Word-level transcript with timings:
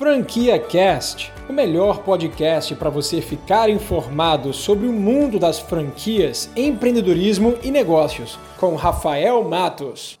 Franquia 0.00 0.58
Cast, 0.58 1.30
o 1.46 1.52
melhor 1.52 1.98
podcast 1.98 2.74
para 2.74 2.88
você 2.88 3.20
ficar 3.20 3.68
informado 3.68 4.50
sobre 4.50 4.86
o 4.86 4.92
mundo 4.94 5.38
das 5.38 5.58
franquias, 5.58 6.50
empreendedorismo 6.56 7.58
e 7.62 7.70
negócios, 7.70 8.38
com 8.58 8.74
Rafael 8.76 9.44
Matos. 9.44 10.18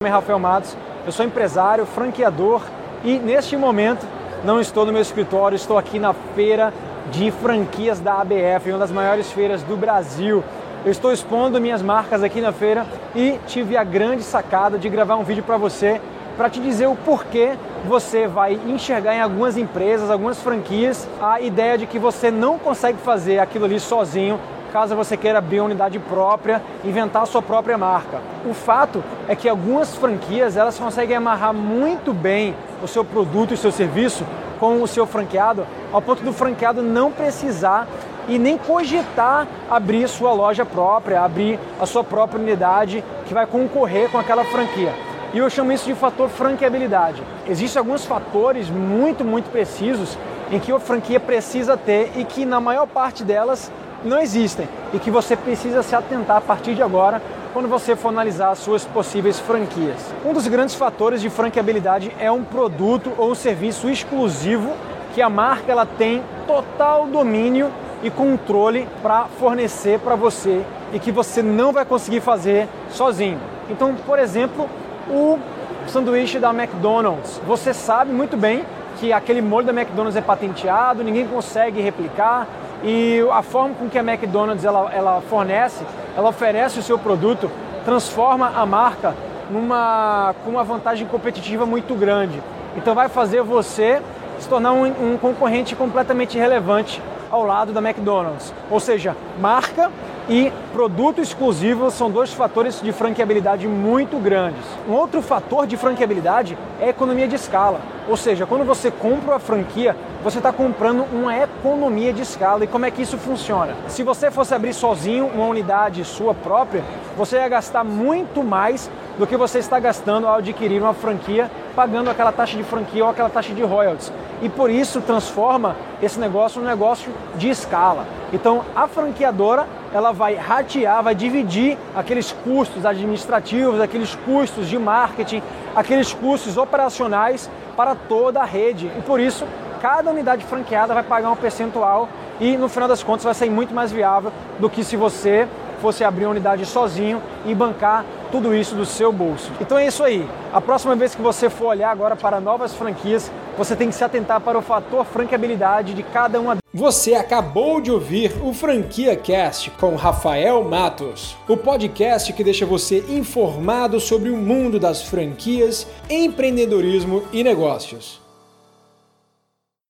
Meu 0.00 0.08
nome 0.08 0.08
é 0.08 0.20
Rafael 0.20 0.38
Matos, 0.38 0.76
eu 1.04 1.10
sou 1.10 1.26
empresário, 1.26 1.84
franqueador 1.84 2.62
e 3.02 3.18
neste 3.18 3.56
momento 3.56 4.06
não 4.44 4.60
estou 4.60 4.86
no 4.86 4.92
meu 4.92 5.02
escritório, 5.02 5.56
estou 5.56 5.76
aqui 5.76 5.98
na 5.98 6.12
feira 6.14 6.72
de 7.10 7.32
franquias 7.32 7.98
da 7.98 8.20
ABF, 8.20 8.70
uma 8.70 8.78
das 8.78 8.92
maiores 8.92 9.32
feiras 9.32 9.64
do 9.64 9.76
Brasil. 9.76 10.44
Eu 10.84 10.92
estou 10.92 11.12
expondo 11.12 11.60
minhas 11.60 11.82
marcas 11.82 12.22
aqui 12.22 12.40
na 12.40 12.52
feira 12.52 12.86
e 13.16 13.36
tive 13.48 13.76
a 13.76 13.82
grande 13.82 14.22
sacada 14.22 14.78
de 14.78 14.88
gravar 14.88 15.16
um 15.16 15.24
vídeo 15.24 15.42
para 15.42 15.56
você 15.56 16.00
para 16.36 16.48
te 16.48 16.60
dizer 16.60 16.86
o 16.86 16.96
porquê 16.96 17.56
você 17.84 18.26
vai 18.26 18.58
enxergar 18.66 19.14
em 19.14 19.20
algumas 19.20 19.56
empresas, 19.56 20.10
algumas 20.10 20.40
franquias, 20.40 21.08
a 21.20 21.40
ideia 21.40 21.76
de 21.76 21.86
que 21.86 21.98
você 21.98 22.30
não 22.30 22.58
consegue 22.58 22.98
fazer 22.98 23.38
aquilo 23.38 23.64
ali 23.64 23.80
sozinho, 23.80 24.38
caso 24.72 24.96
você 24.96 25.16
queira 25.16 25.38
abrir 25.38 25.60
uma 25.60 25.66
unidade 25.66 25.98
própria, 25.98 26.62
inventar 26.84 27.22
a 27.22 27.26
sua 27.26 27.42
própria 27.42 27.76
marca. 27.76 28.20
O 28.48 28.54
fato 28.54 29.02
é 29.28 29.36
que 29.36 29.48
algumas 29.48 29.94
franquias 29.94 30.56
elas 30.56 30.78
conseguem 30.78 31.16
amarrar 31.16 31.52
muito 31.52 32.12
bem 32.12 32.54
o 32.82 32.88
seu 32.88 33.04
produto 33.04 33.50
e 33.50 33.54
o 33.54 33.58
seu 33.58 33.70
serviço 33.70 34.24
com 34.58 34.80
o 34.80 34.86
seu 34.86 35.06
franqueado, 35.06 35.66
ao 35.92 36.00
ponto 36.00 36.22
do 36.22 36.32
franqueado 36.32 36.82
não 36.82 37.10
precisar 37.10 37.86
e 38.28 38.38
nem 38.38 38.56
cogitar 38.56 39.46
abrir 39.68 40.08
sua 40.08 40.32
loja 40.32 40.64
própria, 40.64 41.20
abrir 41.20 41.58
a 41.80 41.84
sua 41.84 42.04
própria 42.04 42.40
unidade 42.40 43.02
que 43.26 43.34
vai 43.34 43.44
concorrer 43.44 44.08
com 44.08 44.18
aquela 44.18 44.44
franquia. 44.44 45.11
E 45.34 45.38
eu 45.38 45.48
chamo 45.48 45.72
isso 45.72 45.86
de 45.86 45.94
fator 45.94 46.28
franqueabilidade. 46.28 47.22
Existem 47.48 47.80
alguns 47.80 48.04
fatores 48.04 48.68
muito, 48.68 49.24
muito 49.24 49.50
precisos 49.50 50.18
em 50.50 50.58
que 50.58 50.70
a 50.70 50.78
franquia 50.78 51.18
precisa 51.18 51.74
ter 51.74 52.12
e 52.16 52.24
que 52.24 52.44
na 52.44 52.60
maior 52.60 52.86
parte 52.86 53.24
delas 53.24 53.72
não 54.04 54.18
existem 54.18 54.68
e 54.92 54.98
que 54.98 55.10
você 55.10 55.34
precisa 55.34 55.82
se 55.82 55.94
atentar 55.94 56.36
a 56.36 56.40
partir 56.40 56.74
de 56.74 56.82
agora 56.82 57.22
quando 57.54 57.66
você 57.66 57.96
for 57.96 58.08
analisar 58.08 58.50
as 58.50 58.58
suas 58.58 58.84
possíveis 58.84 59.38
franquias. 59.38 59.98
Um 60.24 60.34
dos 60.34 60.46
grandes 60.48 60.74
fatores 60.74 61.22
de 61.22 61.30
franqueabilidade 61.30 62.14
é 62.18 62.30
um 62.30 62.44
produto 62.44 63.12
ou 63.16 63.30
um 63.30 63.34
serviço 63.34 63.88
exclusivo 63.88 64.70
que 65.14 65.22
a 65.22 65.30
marca 65.30 65.72
ela 65.72 65.86
tem 65.86 66.22
total 66.46 67.06
domínio 67.06 67.70
e 68.02 68.10
controle 68.10 68.86
para 69.00 69.26
fornecer 69.38 69.98
para 70.00 70.14
você 70.14 70.62
e 70.92 70.98
que 70.98 71.12
você 71.12 71.42
não 71.42 71.72
vai 71.72 71.86
conseguir 71.86 72.20
fazer 72.20 72.68
sozinho. 72.90 73.38
Então, 73.70 73.94
por 73.94 74.18
exemplo, 74.18 74.68
o 75.08 75.38
sanduíche 75.86 76.38
da 76.38 76.50
McDonald's. 76.50 77.40
Você 77.46 77.74
sabe 77.74 78.12
muito 78.12 78.36
bem 78.36 78.64
que 78.98 79.12
aquele 79.12 79.40
molho 79.40 79.66
da 79.66 79.72
McDonald's 79.72 80.16
é 80.16 80.20
patenteado, 80.20 81.02
ninguém 81.02 81.26
consegue 81.26 81.80
replicar 81.80 82.46
e 82.84 83.20
a 83.32 83.42
forma 83.42 83.74
com 83.74 83.88
que 83.88 83.98
a 83.98 84.02
McDonald's 84.02 84.64
ela, 84.64 84.90
ela 84.92 85.20
fornece, 85.22 85.84
ela 86.16 86.28
oferece 86.28 86.78
o 86.78 86.82
seu 86.82 86.98
produto, 86.98 87.50
transforma 87.84 88.52
a 88.54 88.66
marca 88.66 89.14
numa, 89.50 90.34
com 90.44 90.50
uma 90.50 90.64
vantagem 90.64 91.06
competitiva 91.06 91.64
muito 91.66 91.94
grande. 91.94 92.42
Então 92.76 92.94
vai 92.94 93.08
fazer 93.08 93.42
você 93.42 94.00
se 94.38 94.48
tornar 94.48 94.72
um, 94.72 94.84
um 94.84 95.18
concorrente 95.18 95.76
completamente 95.76 96.38
relevante 96.38 97.00
ao 97.30 97.44
lado 97.44 97.72
da 97.72 97.80
McDonald's. 97.80 98.52
Ou 98.70 98.80
seja, 98.80 99.16
marca 99.40 99.90
e 100.28 100.52
produto 100.72 101.20
exclusivo 101.20 101.90
são 101.90 102.10
dois 102.10 102.32
fatores 102.32 102.80
de 102.80 102.92
franqueabilidade 102.92 103.66
muito 103.66 104.18
grandes. 104.18 104.64
Um 104.88 104.92
outro 104.92 105.20
fator 105.20 105.66
de 105.66 105.76
franqueabilidade 105.76 106.56
é 106.80 106.86
a 106.86 106.90
economia 106.90 107.26
de 107.26 107.34
escala. 107.34 107.80
Ou 108.08 108.16
seja, 108.16 108.46
quando 108.46 108.64
você 108.64 108.90
compra 108.90 109.36
a 109.36 109.38
franquia, 109.38 109.96
você 110.22 110.38
está 110.38 110.52
comprando 110.52 111.04
uma 111.12 111.36
economia 111.36 112.12
de 112.12 112.22
escala. 112.22 112.64
E 112.64 112.66
como 112.66 112.86
é 112.86 112.90
que 112.90 113.02
isso 113.02 113.18
funciona? 113.18 113.74
Se 113.88 114.02
você 114.02 114.30
fosse 114.30 114.54
abrir 114.54 114.72
sozinho 114.72 115.26
uma 115.26 115.46
unidade 115.46 116.04
sua 116.04 116.34
própria, 116.34 116.82
você 117.16 117.36
ia 117.36 117.48
gastar 117.48 117.84
muito 117.84 118.42
mais 118.42 118.90
do 119.18 119.26
que 119.26 119.36
você 119.36 119.58
está 119.58 119.78
gastando 119.78 120.26
ao 120.26 120.36
adquirir 120.36 120.80
uma 120.80 120.94
franquia, 120.94 121.50
pagando 121.74 122.10
aquela 122.10 122.32
taxa 122.32 122.56
de 122.56 122.64
franquia 122.64 123.04
ou 123.04 123.10
aquela 123.10 123.28
taxa 123.28 123.52
de 123.52 123.62
royalties. 123.62 124.12
E 124.40 124.48
por 124.48 124.70
isso 124.70 125.00
transforma 125.00 125.76
esse 126.00 126.18
negócio 126.18 126.60
num 126.60 126.66
negócio 126.66 127.12
de 127.36 127.50
escala. 127.50 128.06
Então 128.32 128.64
a 128.74 128.88
franqueadora 128.88 129.66
ela 129.92 130.12
vai 130.12 130.34
ratear, 130.34 131.02
vai 131.02 131.14
dividir 131.14 131.76
aqueles 131.94 132.32
custos 132.32 132.86
administrativos, 132.86 133.80
aqueles 133.80 134.14
custos 134.14 134.68
de 134.68 134.78
marketing, 134.78 135.42
aqueles 135.74 136.12
custos 136.12 136.56
operacionais 136.56 137.50
para 137.76 137.94
toda 137.94 138.40
a 138.40 138.44
rede. 138.44 138.90
E 138.96 139.02
por 139.02 139.20
isso, 139.20 139.46
cada 139.80 140.10
unidade 140.10 140.44
franqueada 140.44 140.94
vai 140.94 141.02
pagar 141.02 141.30
um 141.30 141.36
percentual 141.36 142.08
e 142.40 142.56
no 142.56 142.68
final 142.68 142.88
das 142.88 143.02
contas 143.02 143.24
vai 143.24 143.34
sair 143.34 143.50
muito 143.50 143.74
mais 143.74 143.92
viável 143.92 144.32
do 144.58 144.70
que 144.70 144.82
se 144.82 144.96
você 144.96 145.46
fosse 145.80 146.04
abrir 146.04 146.24
uma 146.24 146.30
unidade 146.30 146.64
sozinho 146.64 147.20
e 147.44 147.54
bancar 147.54 148.04
tudo 148.32 148.54
isso 148.54 148.74
do 148.74 148.86
seu 148.86 149.12
bolso. 149.12 149.52
Então 149.60 149.78
é 149.78 149.86
isso 149.86 150.02
aí. 150.02 150.26
A 150.52 150.60
próxima 150.60 150.96
vez 150.96 151.14
que 151.14 151.20
você 151.20 151.50
for 151.50 151.66
olhar 151.66 151.90
agora 151.90 152.16
para 152.16 152.40
novas 152.40 152.74
franquias, 152.74 153.30
você 153.56 153.76
tem 153.76 153.90
que 153.90 153.94
se 153.94 154.02
atentar 154.02 154.40
para 154.40 154.58
o 154.58 154.62
fator 154.62 155.04
franqueabilidade 155.04 155.92
de 155.92 156.02
cada 156.02 156.40
uma. 156.40 156.56
Você 156.72 157.14
acabou 157.14 157.82
de 157.82 157.92
ouvir 157.92 158.32
o 158.42 158.54
Franquia 158.54 159.14
Cast 159.14 159.70
com 159.72 159.94
Rafael 159.94 160.64
Matos, 160.64 161.36
o 161.46 161.54
podcast 161.54 162.32
que 162.32 162.42
deixa 162.42 162.64
você 162.64 163.04
informado 163.10 164.00
sobre 164.00 164.30
o 164.30 164.36
mundo 164.38 164.80
das 164.80 165.02
franquias, 165.02 165.86
empreendedorismo 166.08 167.24
e 167.30 167.44
negócios. 167.44 168.21